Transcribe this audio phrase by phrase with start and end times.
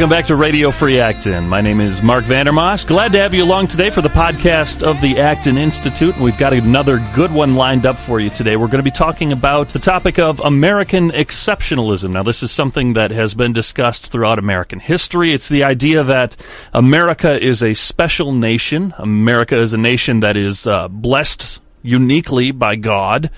[0.00, 1.46] Welcome back to Radio Free Acton.
[1.46, 2.86] My name is Mark Vandermoss.
[2.86, 6.16] Glad to have you along today for the podcast of the Acton Institute.
[6.16, 8.56] We've got another good one lined up for you today.
[8.56, 12.12] We're going to be talking about the topic of American exceptionalism.
[12.12, 15.34] Now, this is something that has been discussed throughout American history.
[15.34, 16.34] It's the idea that
[16.72, 18.94] America is a special nation.
[18.96, 23.30] America is a nation that is uh, blessed uniquely by God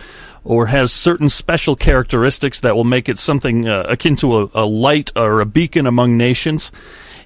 [0.44, 4.64] or has certain special characteristics that will make it something uh, akin to a, a,
[4.64, 6.72] light or a beacon among nations.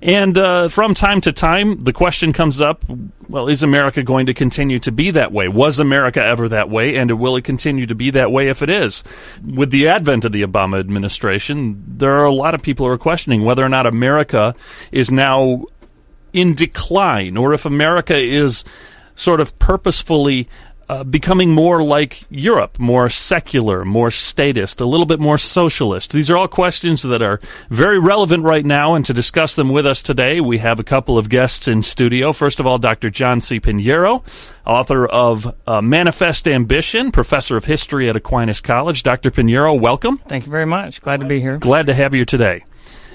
[0.03, 2.85] And uh, from time to time, the question comes up
[3.29, 5.49] well, is America going to continue to be that way?
[5.49, 6.97] Was America ever that way?
[6.97, 9.03] And will it continue to be that way if it is?
[9.45, 12.99] With the advent of the Obama administration, there are a lot of people who are
[12.99, 14.55] questioning whether or not America
[14.93, 15.65] is now
[16.33, 18.65] in decline or if America is
[19.17, 20.49] sort of purposefully
[20.89, 26.13] uh, becoming more like Europe, more secular, more statist, a little bit more socialist?
[26.13, 29.87] These are all questions that are very relevant right now, and to discuss them with
[29.87, 32.33] us today, we have a couple of guests in studio.
[32.33, 33.11] First of all, Dr.
[33.11, 33.61] John C.
[33.61, 34.25] Pinheiro,
[34.67, 39.03] author of uh, Manifest Ambition, professor of history at Aquinas College.
[39.03, 39.31] Dr.
[39.31, 40.19] Pinheiro, welcome.
[40.19, 41.01] Thank you very much.
[41.03, 41.59] Glad to be here.
[41.59, 42.65] Glad to have you today.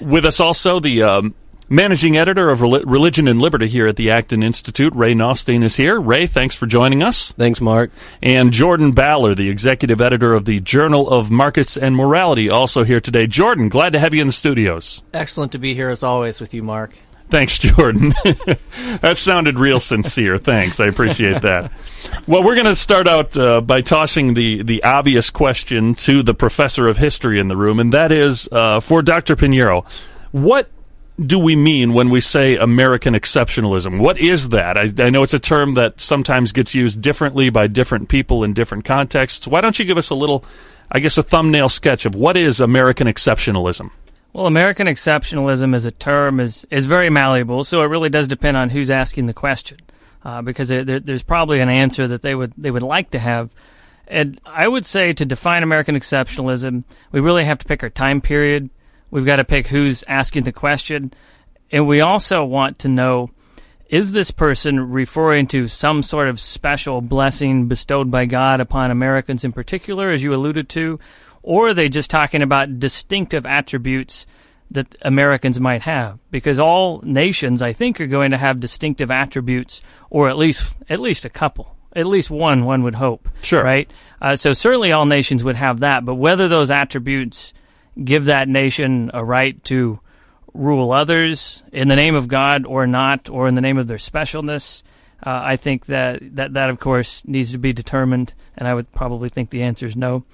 [0.00, 1.34] With us also, the um,
[1.72, 5.98] Managing editor of Religion and Liberty here at the Acton Institute, Ray Nothstine, is here.
[5.98, 7.32] Ray, thanks for joining us.
[7.32, 7.90] Thanks, Mark.
[8.22, 13.00] And Jordan Ballor, the executive editor of the Journal of Markets and Morality, also here
[13.00, 13.26] today.
[13.26, 15.02] Jordan, glad to have you in the studios.
[15.14, 16.92] Excellent to be here as always with you, Mark.
[17.30, 18.10] Thanks, Jordan.
[19.00, 20.36] that sounded real sincere.
[20.36, 20.78] Thanks.
[20.78, 21.72] I appreciate that.
[22.26, 26.34] Well, we're going to start out uh, by tossing the, the obvious question to the
[26.34, 29.36] professor of history in the room, and that is uh, for Dr.
[29.36, 29.86] Pinheiro.
[30.32, 30.68] What
[31.26, 33.98] do we mean when we say American exceptionalism?
[33.98, 34.76] What is that?
[34.76, 38.52] I, I, know it's a term that sometimes gets used differently by different people in
[38.52, 39.46] different contexts.
[39.46, 40.44] Why don't you give us a little,
[40.90, 43.90] I guess, a thumbnail sketch of what is American exceptionalism?
[44.32, 48.56] Well, American exceptionalism as a term is, is very malleable, so it really does depend
[48.56, 49.78] on who's asking the question,
[50.24, 53.54] uh, because there, there's probably an answer that they would they would like to have.
[54.08, 58.20] And I would say to define American exceptionalism, we really have to pick our time
[58.20, 58.70] period
[59.12, 61.12] We've got to pick who's asking the question.
[61.70, 63.30] And we also want to know
[63.88, 69.44] is this person referring to some sort of special blessing bestowed by God upon Americans
[69.44, 70.98] in particular, as you alluded to,
[71.42, 74.24] or are they just talking about distinctive attributes
[74.70, 76.18] that Americans might have?
[76.30, 81.00] Because all nations, I think, are going to have distinctive attributes, or at least at
[81.00, 82.64] least a couple, at least one.
[82.64, 83.28] One would hope.
[83.42, 83.62] Sure.
[83.62, 83.90] Right.
[84.22, 87.52] Uh, so certainly all nations would have that, but whether those attributes
[88.02, 90.00] give that nation a right to
[90.54, 93.98] rule others in the name of God or not, or in the name of their
[93.98, 94.82] specialness.
[95.24, 98.90] Uh, I think that, that that, of course, needs to be determined, and I would
[98.92, 100.24] probably think the answer is no.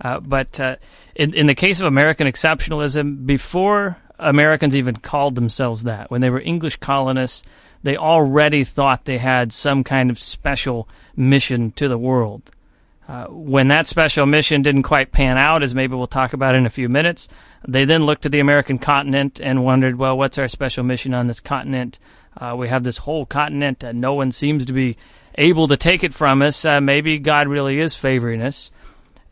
[0.00, 0.76] Uh, but uh,
[1.14, 6.30] in, in the case of American exceptionalism, before Americans even called themselves that, when they
[6.30, 7.42] were English colonists,
[7.82, 12.50] they already thought they had some kind of special mission to the world.
[13.06, 16.64] Uh, when that special mission didn't quite pan out, as maybe we'll talk about in
[16.64, 17.28] a few minutes,
[17.68, 21.26] they then looked to the American continent and wondered, well, what's our special mission on
[21.26, 21.98] this continent?
[22.36, 24.96] Uh, we have this whole continent and no one seems to be
[25.36, 26.64] able to take it from us.
[26.64, 28.70] Uh, maybe God really is favoring us.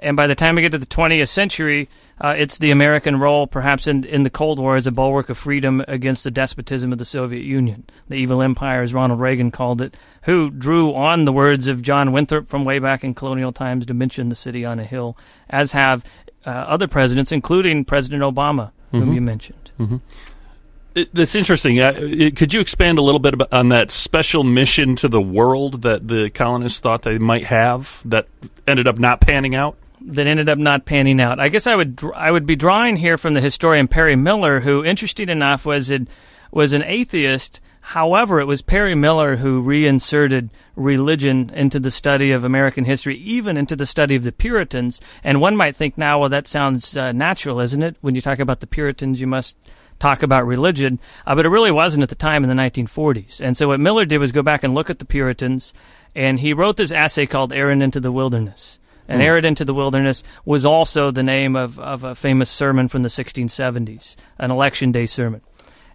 [0.02, 1.88] And by the time we get to the 20th century,
[2.20, 5.38] uh, it's the American role, perhaps in, in the Cold War, as a bulwark of
[5.38, 9.80] freedom against the despotism of the Soviet Union, the evil empire, as Ronald Reagan called
[9.80, 13.86] it, who drew on the words of John Winthrop from way back in colonial times
[13.86, 15.16] to mention the city on a hill,
[15.48, 16.04] as have
[16.44, 18.98] uh, other presidents, including President Obama, mm-hmm.
[18.98, 19.70] whom you mentioned.
[19.78, 19.96] Mm-hmm.
[21.14, 21.80] That's interesting.
[21.80, 26.06] Uh, could you expand a little bit on that special mission to the world that
[26.06, 28.26] the colonists thought they might have that
[28.66, 29.76] ended up not panning out?
[30.06, 31.40] That ended up not panning out.
[31.40, 34.84] I guess I would I would be drawing here from the historian Perry Miller, who,
[34.84, 36.08] interesting enough, was an,
[36.50, 37.60] was an atheist.
[37.80, 43.56] However, it was Perry Miller who reinserted religion into the study of American history, even
[43.56, 45.00] into the study of the Puritans.
[45.24, 47.96] And one might think now, well, that sounds uh, natural, isn't it?
[48.00, 49.56] When you talk about the Puritans, you must
[49.98, 51.00] talk about religion.
[51.26, 53.40] Uh, but it really wasn't at the time in the 1940s.
[53.40, 55.74] And so what Miller did was go back and look at the Puritans,
[56.14, 58.78] and he wrote this essay called Errand into the Wilderness.
[59.08, 59.24] And mm.
[59.24, 63.08] Errand into the Wilderness was also the name of, of a famous sermon from the
[63.08, 65.42] 1670s, an election day sermon.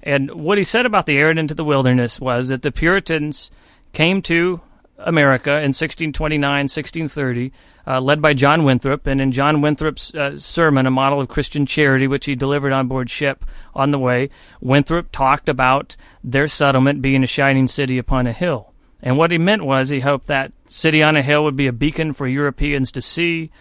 [0.04, 3.52] And what he said about the Errand into the Wilderness was that the Puritans
[3.94, 4.62] came to
[5.00, 7.52] America in 1629, 1630,
[7.86, 9.06] uh, led by John Winthrop.
[9.08, 12.88] And in John Winthrop's uh, sermon, A Model of Christian Charity, which he delivered on
[12.88, 13.46] board ship
[13.76, 18.74] on the way, Winthrop talked about their settlement being a shining city upon a hill.
[19.02, 21.74] And what he meant was he hoped that city on a hill would be a
[21.74, 23.52] beacon for Europeans to see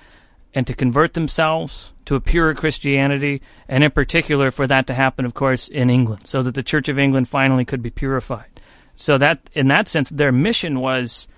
[0.54, 5.26] and to convert themselves to a purer Christianity, and in particular for that to happen,
[5.26, 8.60] of course, in England, so that the Church of England finally could be purified.
[8.94, 11.28] So that, in that sense, their mission was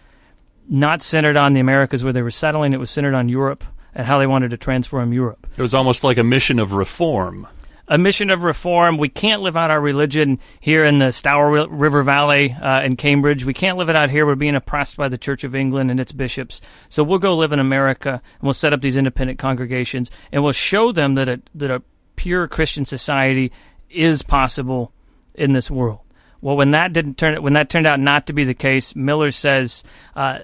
[0.68, 3.64] not centered on the Americas where they were settling; it was centered on Europe
[3.94, 5.46] and how they wanted to transform Europe.
[5.56, 7.48] It was almost like a mission of reform
[7.88, 8.99] a mission of reform.
[8.99, 13.44] We can't live out our religion here in the Stour River Valley uh, in Cambridge.
[13.44, 14.26] We can't live it out here.
[14.26, 16.61] We're being oppressed by the Church of England and its bishops.
[16.88, 20.52] So we'll go live in America and we'll set up these independent congregations and we'll
[20.52, 21.82] show them that a, that a
[22.17, 23.52] pure Christian society
[23.88, 24.93] is possible
[25.34, 26.00] in this world.
[26.41, 29.32] Well, when that didn't turn when that turned out not to be the case, Miller
[29.32, 29.82] says
[30.14, 30.41] uh,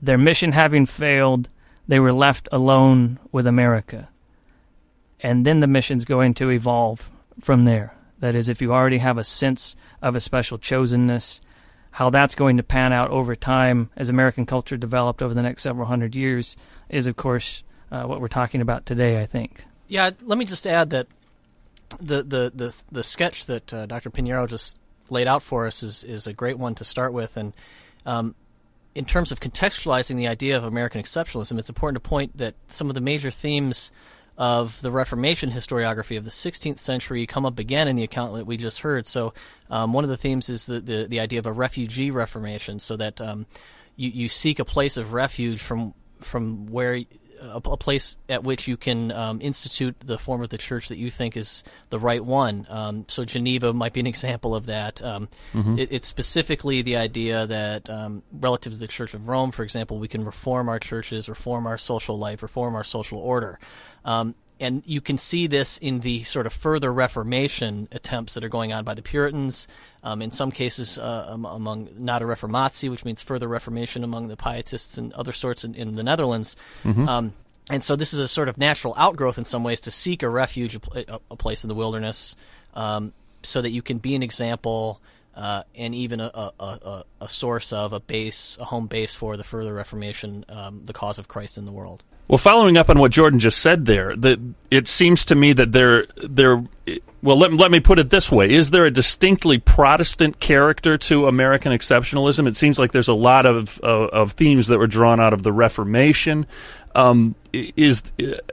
[0.00, 1.50] their mission having failed,
[1.86, 4.08] they were left alone with America
[5.20, 7.10] and then the mission's going to evolve
[7.40, 7.94] from there.
[8.20, 11.40] That is, if you already have a sense of a special chosenness,
[11.92, 15.62] how that's going to pan out over time as American culture developed over the next
[15.62, 16.56] several hundred years
[16.88, 19.20] is, of course, uh, what we're talking about today.
[19.20, 19.64] I think.
[19.86, 21.06] Yeah, let me just add that
[22.00, 24.10] the the the, the sketch that uh, Dr.
[24.10, 24.78] Pinheiro just
[25.10, 27.52] laid out for us is is a great one to start with, and
[28.04, 28.34] um,
[28.94, 32.88] in terms of contextualizing the idea of American exceptionalism, it's important to point that some
[32.88, 33.90] of the major themes
[34.38, 38.46] of the Reformation historiography of the 16th century come up again in the account that
[38.46, 39.04] we just heard.
[39.04, 39.34] So,
[39.68, 42.96] um, one of the themes is the, the, the, idea of a refugee Reformation, so
[42.96, 43.46] that um,
[43.96, 47.02] you, you seek a place of refuge from from where
[47.40, 50.98] a, a place at which you can um, institute the form of the church that
[50.98, 52.66] you think is the right one.
[52.68, 55.02] Um, so Geneva might be an example of that.
[55.02, 55.78] Um, mm-hmm.
[55.78, 59.98] It, it's specifically the idea that um, relative to the Church of Rome, for example,
[59.98, 63.58] we can reform our churches, reform our social life, reform our social order.
[64.04, 68.48] Um, and you can see this in the sort of further Reformation attempts that are
[68.48, 69.68] going on by the Puritans.
[70.08, 74.96] Um, in some cases, uh, among Nadere Reformatie, which means further Reformation among the Pietists
[74.96, 76.56] and other sorts in, in the Netherlands.
[76.82, 77.06] Mm-hmm.
[77.06, 77.32] Um,
[77.68, 80.28] and so this is a sort of natural outgrowth in some ways to seek a
[80.30, 82.36] refuge, a, a place in the wilderness,
[82.72, 83.12] um,
[83.42, 85.02] so that you can be an example
[85.38, 89.36] uh, and even a, a, a, a, source of a base, a home base for
[89.36, 92.02] the further Reformation, um, the cause of Christ in the world.
[92.26, 94.40] Well, following up on what Jordan just said there, that
[94.72, 96.64] it seems to me that there, there.
[97.22, 101.28] Well, let, let me put it this way: Is there a distinctly Protestant character to
[101.28, 102.48] American exceptionalism?
[102.48, 105.44] It seems like there's a lot of of, of themes that were drawn out of
[105.44, 106.46] the Reformation.
[106.96, 107.36] Um,
[107.76, 108.02] is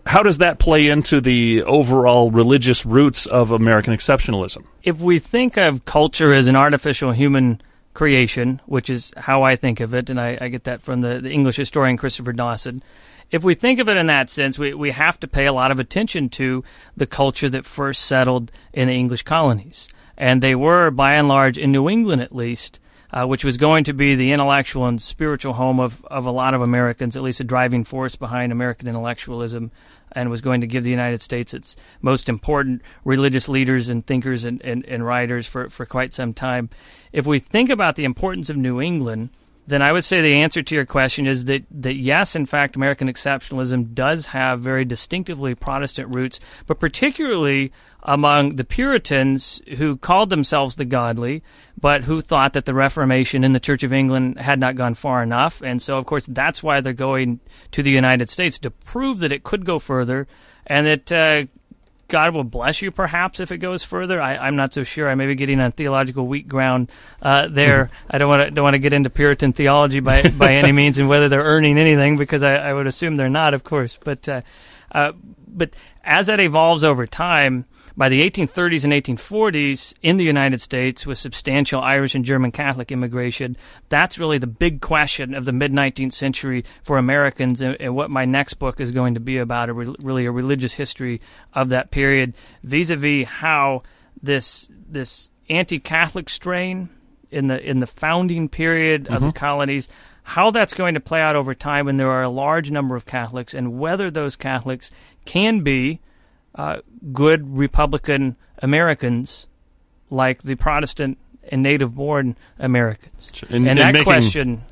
[0.06, 4.66] how does that play into the overall religious roots of American exceptionalism?
[4.84, 7.62] If we think of culture as an artificial human
[7.96, 11.20] creation, which is how I think of it, and I, I get that from the,
[11.22, 12.84] the, English historian Christopher Dawson.
[13.32, 15.72] If we think of it in that sense, we, we have to pay a lot
[15.72, 16.64] of attention to
[16.96, 19.88] the culture that first settled in the English colonies.
[20.18, 22.80] And they were, by and large, in New England at least,
[23.12, 26.54] uh, which was going to be the intellectual and spiritual home of, of a lot
[26.54, 29.72] of Americans, at least a driving force behind American intellectualism,
[30.12, 34.46] and was going to give the United States its most important religious leaders and thinkers
[34.46, 36.70] and, and, and writers for, for quite some time.
[37.12, 39.30] If we think about the importance of New England,
[39.68, 42.76] then I would say the answer to your question is that, that yes, in fact,
[42.76, 47.72] American exceptionalism does have very distinctively Protestant roots, but particularly
[48.06, 51.44] among the Puritans who called themselves the godly,
[51.80, 55.24] but who thought that the Reformation in the Church of England had not gone far
[55.24, 55.62] enough.
[55.62, 57.40] And so, of course, that's why they're going
[57.72, 60.28] to the United States to prove that it could go further
[60.68, 61.46] and that uh,
[62.08, 64.22] God will bless you, perhaps, if it goes further.
[64.22, 65.10] I, am not so sure.
[65.10, 66.92] I may be getting on theological weak ground
[67.24, 67.90] uh, there.
[68.10, 71.00] I don't want to don't want to get into Puritan theology by by any means,
[71.00, 73.98] and whether they're earning anything, because I, I would assume they're not, of course.
[74.04, 74.42] But uh,
[74.92, 75.14] uh,
[75.48, 75.72] but
[76.04, 77.66] as that evolves over time,
[77.98, 82.92] by the 1830s and 1840s in the United States, with substantial Irish and German Catholic
[82.92, 83.56] immigration,
[83.90, 88.10] that's really the big question of the mid 19th century for Americans, and, and, what
[88.10, 91.22] my next book is going to be about, a re- really a religious history
[91.54, 92.34] of that period,
[92.64, 93.84] vis-a-vis how
[94.22, 96.90] this this anti-Catholic strain
[97.32, 99.26] in the in the founding period of mm-hmm.
[99.26, 99.90] the colonies
[100.28, 103.06] how that's going to play out over time when there are a large number of
[103.06, 104.90] Catholics and whether those Catholics
[105.24, 106.00] can be
[106.56, 106.78] uh,
[107.12, 109.48] good Republican Americans
[110.10, 111.18] like the Protestant
[111.50, 113.32] and native born Americans.
[113.50, 114.64] In, and in that making, question.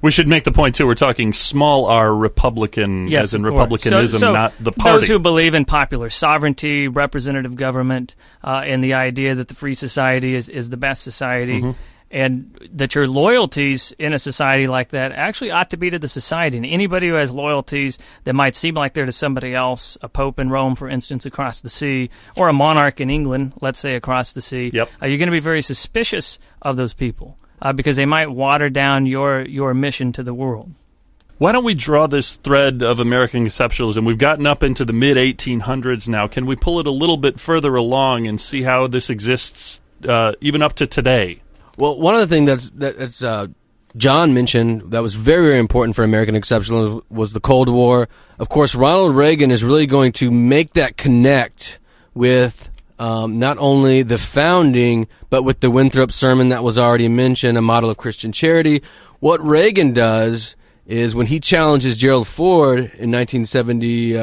[0.00, 0.86] We should make the point too.
[0.86, 5.00] We're talking small R Republican, yes, as in republicanism, so, so not the party.
[5.00, 8.14] Those who believe in popular sovereignty, representative government,
[8.44, 12.58] uh, and the idea that the free society is, is the best society, mm-hmm and
[12.72, 16.56] that your loyalties in a society like that actually ought to be to the society.
[16.56, 20.38] And anybody who has loyalties that might seem like they're to somebody else, a pope
[20.38, 24.32] in Rome, for instance, across the sea, or a monarch in England, let's say across
[24.32, 24.90] the sea, yep.
[25.02, 28.70] uh, you're going to be very suspicious of those people uh, because they might water
[28.70, 30.72] down your your mission to the world.
[31.38, 34.04] Why don't we draw this thread of American exceptionalism?
[34.04, 36.26] We've gotten up into the mid 1800s now.
[36.26, 40.32] Can we pull it a little bit further along and see how this exists uh,
[40.40, 41.42] even up to today?
[41.78, 43.46] Well, one of the things that's that's uh,
[43.96, 48.08] John mentioned that was very very important for American exceptionalism was the Cold War.
[48.40, 51.78] Of course, Ronald Reagan is really going to make that connect
[52.14, 52.68] with
[52.98, 57.62] um, not only the founding, but with the Winthrop Sermon that was already mentioned, a
[57.62, 58.82] model of Christian charity.
[59.20, 60.56] What Reagan does
[60.88, 64.16] is when he challenges Gerald Ford in 1975,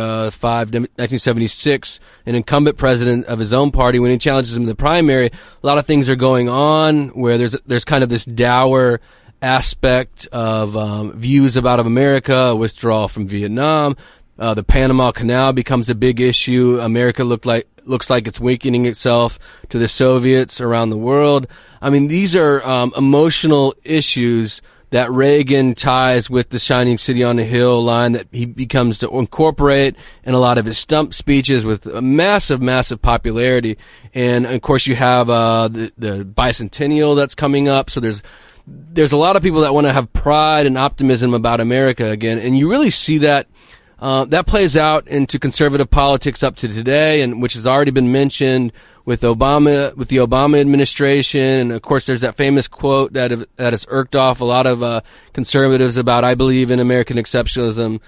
[0.73, 5.27] 1976, an incumbent president of his own party, when he challenges him in the primary,
[5.27, 5.31] a
[5.61, 8.99] lot of things are going on where there's there's kind of this dour
[9.43, 13.95] aspect of um, views about of America, withdrawal from Vietnam.
[14.39, 16.79] Uh, the Panama Canal becomes a big issue.
[16.81, 19.37] America looked like looks like it's weakening itself
[19.69, 21.45] to the Soviets around the world.
[21.79, 24.63] I mean, these are um, emotional issues
[24.95, 29.09] that Reagan ties with the shining city on the hill line that he becomes to
[29.09, 33.77] incorporate in a lot of his stump speeches with a massive, massive popularity.
[34.13, 37.89] And of course, you have uh, the, the bicentennial that's coming up.
[37.89, 38.23] So there's
[38.65, 42.39] there's a lot of people that want to have pride and optimism about America again,
[42.39, 43.47] and you really see that.
[43.99, 48.11] Uh, that plays out into conservative politics up to today, and which has already been
[48.11, 48.73] mentioned
[49.05, 53.45] with Obama, with the Obama administration, and of course, there's that famous quote that have,
[53.55, 55.01] that has irked off a lot of uh,
[55.33, 58.01] conservatives about "I believe in American exceptionalism."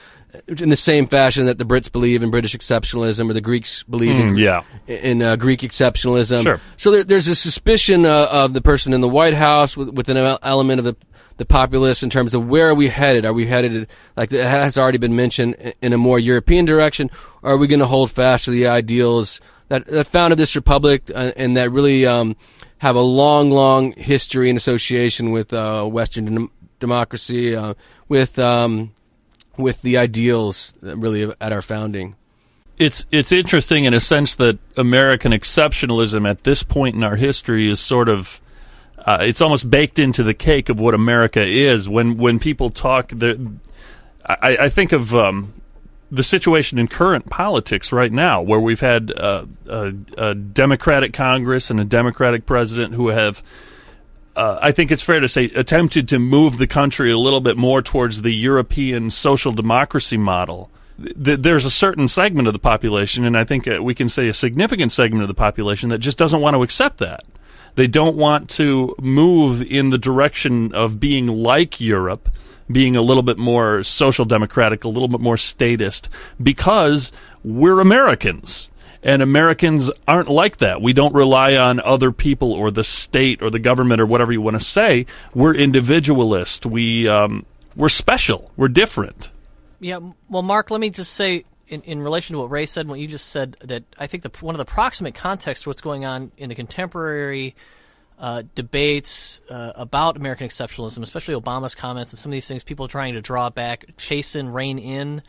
[0.47, 4.15] In the same fashion that the Brits believe in British exceptionalism, or the Greeks believe
[4.15, 4.63] mm, in, hmm, yeah.
[4.85, 6.43] in uh, Greek exceptionalism.
[6.43, 6.61] Sure.
[6.75, 10.09] So there, there's a suspicion uh, of the person in the White House with, with
[10.09, 10.95] an element of the
[11.37, 13.25] the populace in terms of where are we headed?
[13.25, 17.09] Are we headed, like it has already been mentioned, in a more European direction?
[17.41, 19.39] Or are we going to hold fast to the ideals
[19.69, 22.35] that, that founded this republic uh, and that really um,
[22.79, 27.73] have a long, long history and association with uh, Western dem- democracy, uh,
[28.07, 28.93] with um,
[29.57, 32.15] with the ideals really at our founding.
[32.77, 37.69] It's it's interesting in a sense that American exceptionalism at this point in our history
[37.69, 38.39] is sort of
[39.07, 41.87] uh, it's almost baked into the cake of what America is.
[41.87, 43.13] When when people talk,
[44.25, 45.53] I, I think of um,
[46.11, 51.69] the situation in current politics right now, where we've had uh, a, a, Democratic Congress
[51.69, 53.41] and a Democratic president who have,
[54.35, 57.55] uh, I think it's fair to say, attempted to move the country a little bit
[57.55, 60.69] more towards the European social democracy model.
[60.97, 64.27] Th- there's a certain segment of the population, and I think uh, we can say
[64.27, 67.23] a significant segment of the population that just doesn't want to accept that.
[67.77, 72.27] They don't want to move in the direction of being like Europe
[72.71, 76.09] being a little bit more social democratic, a little bit more statist,
[76.41, 77.11] because
[77.43, 78.69] we're Americans.
[79.03, 80.81] And Americans aren't like that.
[80.81, 84.41] We don't rely on other people or the state or the government or whatever you
[84.41, 85.05] want to say.
[85.33, 86.65] We're individualist.
[86.65, 88.51] We um, we're special.
[88.57, 89.29] We're different.
[89.79, 89.99] Yeah.
[90.29, 92.99] Well, Mark, let me just say in, in relation to what Ray said and what
[92.99, 96.31] you just said that I think the, one of the proximate contexts what's going on
[96.37, 97.55] in the contemporary
[98.19, 102.87] uh, debates uh, about American exceptionalism, especially Obama's comments and some of these things, people
[102.87, 105.21] trying to draw back, chase in, rein in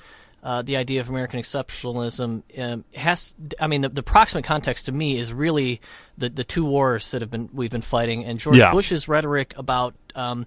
[0.42, 3.35] uh, the idea of American exceptionalism um, has.
[3.61, 5.80] I mean, the, the, proximate context to me is really
[6.16, 8.71] the the two wars that have been we've been fighting, and George yeah.
[8.71, 9.95] Bush's rhetoric about.
[10.14, 10.47] Um,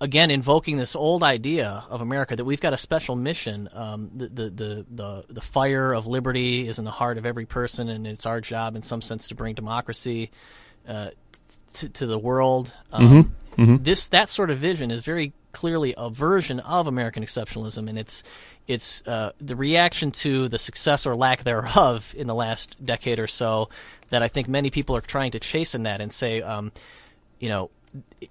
[0.00, 3.68] again, invoking this old idea of America that we've got a special mission.
[3.72, 7.46] Um, the, the, the, the, the fire of liberty is in the heart of every
[7.46, 10.30] person, and it's our job, in some sense, to bring democracy
[10.86, 11.10] uh,
[11.74, 12.72] to, to, the world.
[12.92, 13.62] Um, mm-hmm.
[13.62, 13.82] Mm-hmm.
[13.82, 18.22] This that sort of vision is very clearly a version of American exceptionalism, and it's
[18.66, 23.26] it's uh, the reaction to the success or lack thereof in the last decade or
[23.26, 23.68] so
[24.10, 26.72] that I think many people are trying to chase in that and say, um,
[27.40, 27.70] you know,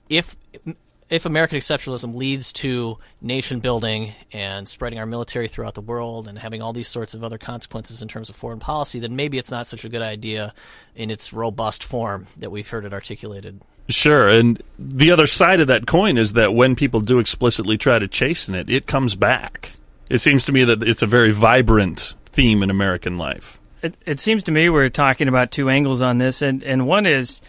[0.10, 0.36] if
[1.10, 6.38] if American exceptionalism leads to nation building and spreading our military throughout the world and
[6.38, 9.52] having all these sorts of other consequences in terms of foreign policy, then maybe it's
[9.52, 10.54] not such a good idea
[10.96, 13.62] in its robust form that we've heard it articulated.
[13.88, 14.28] Sure.
[14.28, 18.08] And the other side of that coin is that when people do explicitly try to
[18.08, 19.74] chasten it, it comes back.
[20.10, 23.60] It seems to me that it's a very vibrant theme in American life.
[23.82, 27.06] It, it seems to me we're talking about two angles on this, and, and one
[27.06, 27.42] is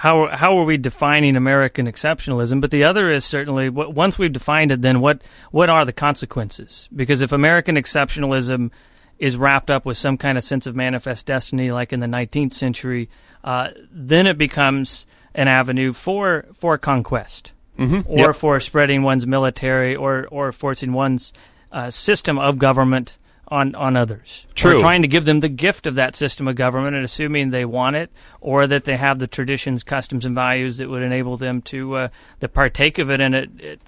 [0.00, 2.62] how how are we defining American exceptionalism?
[2.62, 6.88] But the other is certainly once we've defined it, then what what are the consequences?
[6.96, 8.70] Because if American exceptionalism
[9.18, 12.54] is wrapped up with some kind of sense of manifest destiny, like in the 19th
[12.54, 13.10] century,
[13.44, 15.04] uh, then it becomes
[15.34, 18.00] an avenue for for conquest, mm-hmm.
[18.06, 18.36] or yep.
[18.36, 21.30] for spreading one's military, or or forcing one's
[21.72, 23.18] uh, system of government
[23.50, 24.46] on, on others.
[24.54, 24.78] True.
[24.78, 27.96] Trying to give them the gift of that system of government and assuming they want
[27.96, 31.94] it or that they have the traditions, customs, and values that would enable them to,
[31.96, 32.08] uh,
[32.40, 33.20] to partake of it.
[33.20, 33.80] It, it,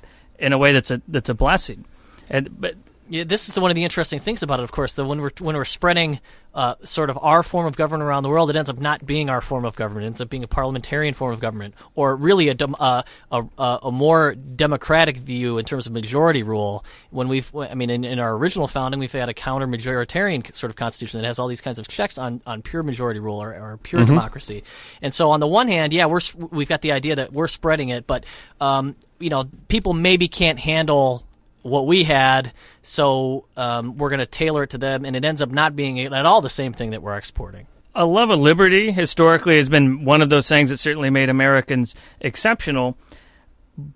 [0.43, 1.85] in a way that's a that's a blessing.
[2.29, 2.75] And but
[3.13, 4.63] Yeah, this is the, one of the interesting things about it.
[4.63, 6.19] Of course, that when we're when we're spreading
[6.55, 9.29] uh, sort of our form of government around the world, it ends up not being
[9.29, 10.05] our form of government.
[10.05, 13.45] It ends up being a parliamentarian form of government, or really a dem- uh, a,
[13.59, 16.87] a, a more democratic view in terms of majority rule.
[17.11, 20.71] When we've, I mean, in, in our original founding, we've had a counter majoritarian sort
[20.71, 23.53] of constitution that has all these kinds of checks on, on pure majority rule or,
[23.53, 24.65] or pure democracy.
[25.03, 27.91] And so, on the one hand, yeah, we're we've got the idea that we're spreading
[27.91, 28.25] it, but
[28.59, 31.27] um, you know, people maybe can't handle
[31.63, 32.53] what we had,
[32.83, 36.01] so um, we're going to tailor it to them, and it ends up not being
[36.01, 37.67] at all the same thing that we're exporting.
[37.95, 41.95] a love of liberty historically has been one of those things that certainly made Americans
[42.21, 42.97] exceptional.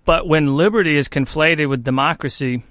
[0.04, 2.62] But when liberty is conflated with democracy,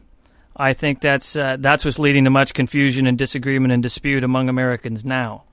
[0.56, 4.50] I think that's uh, that's what's leading to much confusion and disagreement and dispute among
[4.50, 5.44] Americans now.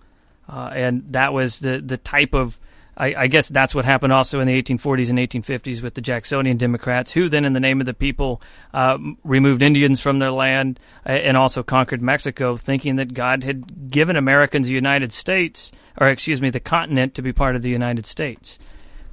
[0.49, 2.58] Uh, and that was the the type of
[3.02, 6.56] I, I guess that's what happened also in the 1840s and 1850s with the Jacksonian
[6.56, 8.40] Democrats, who then, in the name of the people,
[8.73, 13.90] uh, removed Indians from their land uh, and also conquered Mexico, thinking that God had
[13.90, 17.71] given Americans the United States, or excuse me, the continent to be part of the
[17.71, 18.61] United States.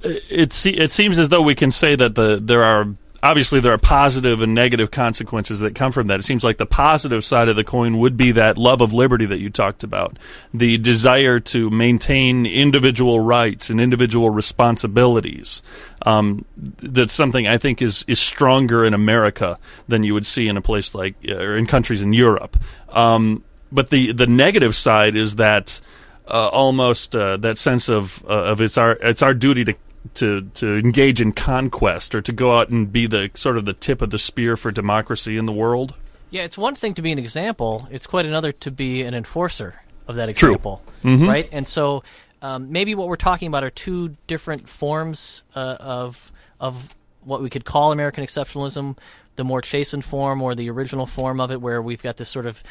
[0.02, 3.78] it it seems as though we can say that the there are obviously there are
[3.78, 6.20] positive and negative consequences that come from that.
[6.20, 9.26] It seems like the positive side of the coin would be that love of liberty
[9.26, 10.18] that you talked about,
[10.52, 15.62] the desire to maintain individual rights and individual responsibilities.
[16.06, 20.56] Um, that's something I think is is stronger in America than you would see in
[20.56, 22.56] a place like uh, or in countries in Europe.
[22.88, 25.80] Um, but the the negative side is that
[26.26, 29.74] uh, almost uh, that sense of uh, of it's our it's our duty to
[30.14, 33.72] to to engage in conquest or to go out and be the sort of the
[33.72, 35.94] tip of the spear for democracy in the world.
[36.30, 39.82] Yeah, it's one thing to be an example; it's quite another to be an enforcer
[40.06, 41.12] of that example, True.
[41.12, 41.48] example, right?
[41.52, 42.02] And so,
[42.42, 46.88] um, maybe what we're talking about are two different forms uh, of of
[47.22, 48.96] what we could call American exceptionalism:
[49.36, 52.46] the more chastened form, or the original form of it, where we've got this sort
[52.46, 52.62] of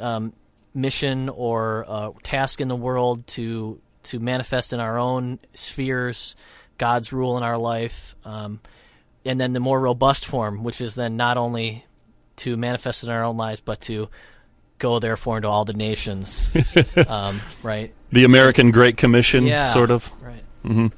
[0.00, 0.32] um,
[0.74, 6.34] mission or uh, task in the world to to manifest in our own spheres
[6.78, 8.60] God's rule in our life, um,
[9.24, 11.84] and then the more robust form, which is then not only
[12.36, 14.08] to manifest in our own lives, but to
[14.78, 16.50] go therefore into all the nations,
[17.08, 17.92] um, right?
[18.10, 20.12] The American Great Commission, Yeah, sort of.
[20.22, 20.42] right.
[20.64, 20.88] Mm-hmm.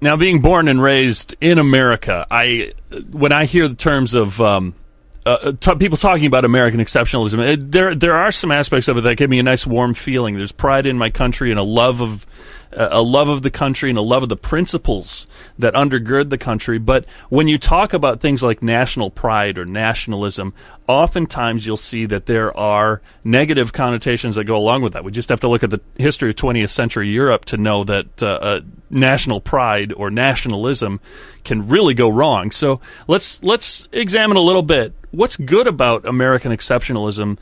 [0.00, 2.72] Now, being born and raised in America, I
[3.10, 4.74] when I hear the terms of um,
[5.24, 9.00] uh, t- people talking about American exceptionalism, it, there there are some aspects of it
[9.02, 10.36] that give me a nice warm feeling.
[10.36, 12.28] There's pride in my country and a love of uh,
[12.72, 15.26] a love of the country and a love of the principles
[15.58, 16.78] that undergird the country.
[16.78, 20.52] But when you talk about things like national pride or nationalism,
[20.86, 25.04] oftentimes you'll see that there are negative connotations that go along with that.
[25.04, 28.22] We just have to look at the history of 20th century Europe to know that
[28.22, 31.00] uh, uh, national pride or nationalism
[31.44, 32.50] can really go wrong.
[32.50, 37.38] So let's let's examine a little bit what's good about American exceptionalism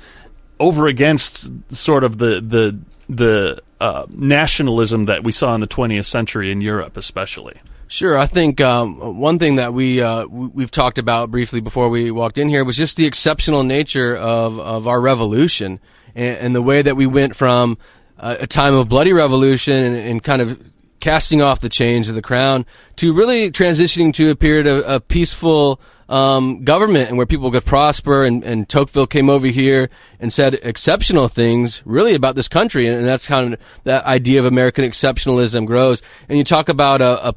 [0.60, 6.07] over against sort of the the the uh, nationalism that we saw in the 20th
[6.07, 7.61] century in Europe, especially.
[7.87, 12.11] Sure, I think um, one thing that we uh, we've talked about briefly before we
[12.11, 15.81] walked in here was just the exceptional nature of of our revolution
[16.14, 17.77] and, and the way that we went from
[18.18, 20.59] uh, a time of bloody revolution and, and kind of
[20.99, 22.64] casting off the chains of the crown
[22.97, 27.64] to really transitioning to a period of, of peaceful um, government and where people could
[27.64, 28.25] prosper.
[28.25, 29.90] And, and Tocqueville came over here
[30.21, 32.87] and said exceptional things really about this country.
[32.87, 36.03] And that's kind of that idea of American exceptionalism grows.
[36.29, 37.35] And you talk about a, a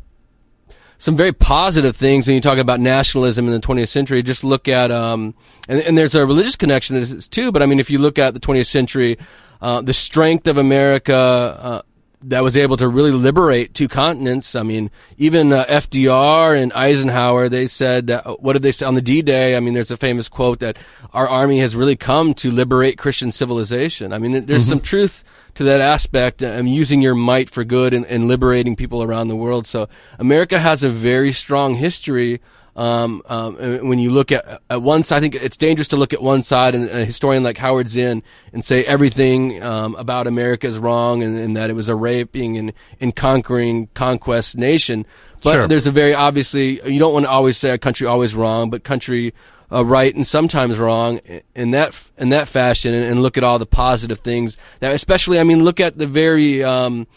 [0.99, 4.23] some very positive things when you talk about nationalism in the 20th century.
[4.23, 5.35] Just look at, um,
[5.69, 7.51] and, and there's a religious connection to this too.
[7.51, 9.17] But I mean, if you look at the 20th century,
[9.61, 11.81] uh, the strength of America, uh,
[12.21, 14.55] that was able to really liberate two continents.
[14.55, 18.95] I mean, even uh, FDR and Eisenhower, they said, uh, what did they say on
[18.95, 19.55] the D-Day?
[19.55, 20.77] I mean, there's a famous quote that
[21.13, 24.13] our army has really come to liberate Christian civilization.
[24.13, 25.23] I mean, there's some truth
[25.55, 26.41] to that aspect.
[26.41, 29.67] um, using your might for good and, and liberating people around the world.
[29.67, 32.41] So America has a very strong history.
[32.77, 33.55] Um, um,
[33.87, 36.43] when you look at, at one side, I think it's dangerous to look at one
[36.43, 38.21] side and a historian like Howard Zinn
[38.53, 42.55] and say everything um, about America is wrong and, and that it was a raping
[42.55, 45.07] and, and conquering conquest nation.
[45.43, 45.67] But Sure.
[45.67, 48.83] there's a very obviously you don't want to always say a country always wrong, but
[48.83, 49.33] country
[49.71, 51.19] uh, right and sometimes wrong
[51.55, 54.55] in that in that fashion, and, and look at all the positive things.
[54.81, 57.07] That especially, I mean, look at the very um,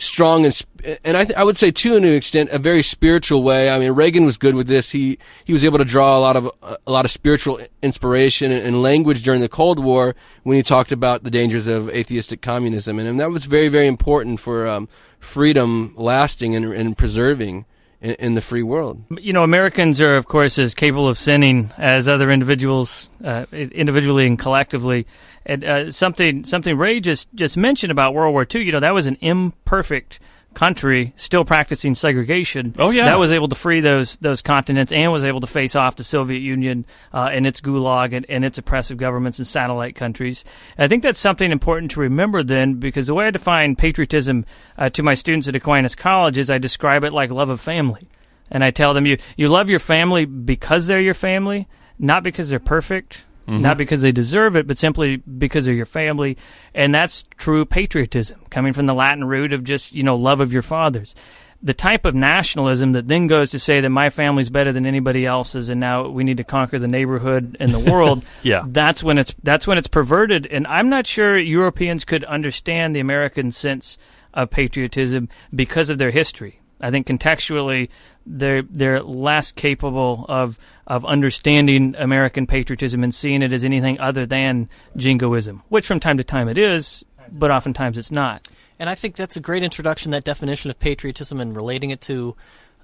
[0.00, 0.64] strong and
[1.04, 3.70] and I th- I would say too, in an extent, a very spiritual way.
[3.70, 4.90] I mean, Reagan was good with this.
[4.90, 8.66] He he was able to draw a lot of a lot of spiritual inspiration and,
[8.66, 12.98] and language during the Cold War when he talked about the dangers of atheistic communism,
[12.98, 17.66] and, and that was very very important for um, freedom lasting and, and preserving
[18.00, 19.02] in, in the free world.
[19.18, 24.26] You know, Americans are, of course, as capable of sinning as other individuals, uh, individually
[24.26, 25.06] and collectively.
[25.46, 28.62] And uh, something something Ray just just mentioned about World War II.
[28.62, 30.20] You know, that was an imperfect
[30.54, 32.74] country still practicing segregation.
[32.78, 35.76] Oh yeah, that was able to free those those continents and was able to face
[35.76, 39.94] off the Soviet Union uh, and its gulag and, and, its oppressive governments and satellite
[39.94, 40.44] countries.
[40.76, 44.44] And I think that's something important to remember then, because the way I define patriotism
[44.76, 48.08] uh, to my students at Aquinas College is I describe it like love of family,
[48.50, 52.50] and I tell them you you love your family because they're your family, not because
[52.50, 53.62] they're perfect Mm-hmm.
[53.62, 56.36] Not because they deserve it, but simply because of your family.
[56.72, 60.52] And that's true patriotism, coming from the Latin root of just, you know, love of
[60.52, 61.16] your fathers.
[61.60, 65.26] The type of nationalism that then goes to say that my family's better than anybody
[65.26, 68.24] else's and now we need to conquer the neighborhood and the world.
[68.42, 68.62] yeah.
[68.66, 70.46] That's when it's that's when it's perverted.
[70.46, 73.98] And I'm not sure Europeans could understand the American sense
[74.32, 76.59] of patriotism because of their history.
[76.80, 77.88] I think contextually
[78.26, 84.26] they're they're less capable of of understanding American patriotism and seeing it as anything other
[84.26, 88.46] than jingoism, which from time to time it is, but oftentimes it's not.
[88.78, 92.34] And I think that's a great introduction, that definition of patriotism and relating it to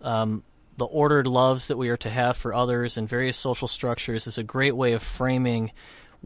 [0.03, 0.43] um,
[0.77, 4.37] the ordered loves that we are to have for others and various social structures is
[4.37, 5.73] a great way of framing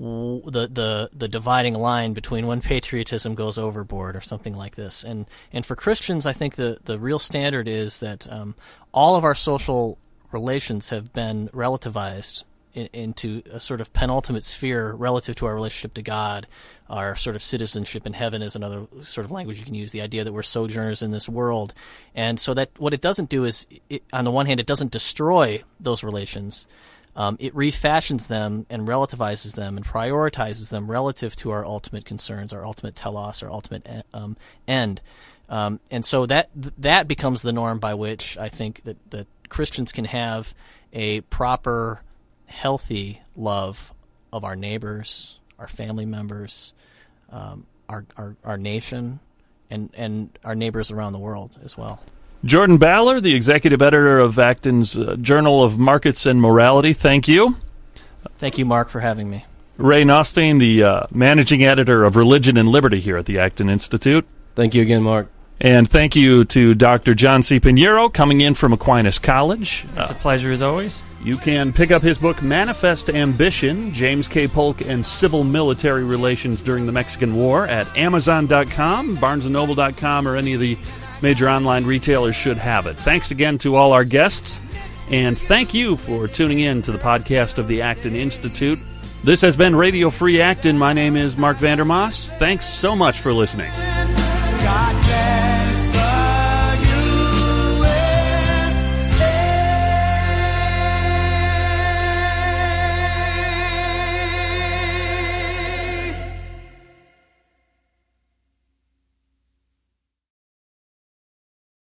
[0.00, 5.04] the the the dividing line between when patriotism goes overboard or something like this.
[5.04, 8.54] And and for Christians, I think the the real standard is that um,
[8.92, 9.98] all of our social
[10.32, 15.92] relations have been relativized in, into a sort of penultimate sphere relative to our relationship
[15.94, 16.46] to God.
[16.88, 19.92] Our sort of citizenship in heaven is another sort of language you can use.
[19.92, 21.74] The idea that we're sojourners in this world,
[22.14, 24.92] and so that what it doesn't do is, it, on the one hand, it doesn't
[24.92, 26.66] destroy those relations
[27.20, 32.50] um, it refashions them and relativizes them and prioritizes them relative to our ultimate concerns,
[32.50, 35.02] our ultimate telos, our ultimate um, end.
[35.50, 39.92] Um, and so that that becomes the norm by which I think that, that Christians
[39.92, 40.54] can have
[40.94, 42.00] a proper,
[42.46, 43.92] healthy love
[44.32, 46.72] of our neighbors, our family members,
[47.30, 49.20] um, our, our our nation,
[49.68, 52.00] and and our neighbors around the world as well.
[52.44, 57.56] Jordan Ballor, the executive editor of Acton's uh, Journal of Markets and Morality, thank you.
[58.38, 59.44] Thank you, Mark, for having me.
[59.76, 64.26] Ray Nothstine, the uh, managing editor of Religion and Liberty here at the Acton Institute.
[64.54, 65.28] Thank you again, Mark.
[65.60, 67.14] And thank you to Dr.
[67.14, 67.60] John C.
[67.60, 69.84] Pinheiro coming in from Aquinas College.
[69.96, 71.00] It's uh, a pleasure as always.
[71.22, 74.48] You can pick up his book, Manifest Ambition James K.
[74.48, 80.60] Polk and Civil Military Relations During the Mexican War, at Amazon.com, BarnesandNoble.com, or any of
[80.60, 80.78] the
[81.22, 82.96] Major online retailers should have it.
[82.96, 84.60] Thanks again to all our guests,
[85.10, 88.78] and thank you for tuning in to the podcast of the Acton Institute.
[89.22, 90.78] This has been Radio Free Acton.
[90.78, 92.30] My name is Mark Vandermoss.
[92.38, 93.70] Thanks so much for listening.